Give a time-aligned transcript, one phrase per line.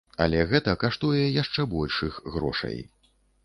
[0.23, 2.77] Але гэта каштуе яшчэ большых грошай.